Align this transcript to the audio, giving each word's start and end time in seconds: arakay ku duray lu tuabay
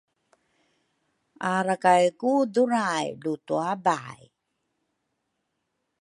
arakay 1.53 2.05
ku 2.19 2.31
duray 2.53 3.05
lu 3.21 3.33
tuabay 3.45 4.21